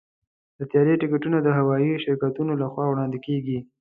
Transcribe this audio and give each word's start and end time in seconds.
د 0.57 0.59
طیارې 0.71 0.93
ټکټونه 1.01 1.37
د 1.41 1.47
هوايي 1.57 1.93
شرکتونو 2.03 2.51
لخوا 2.63 2.85
وړاندې 2.89 3.19
کېږي. 3.25 3.57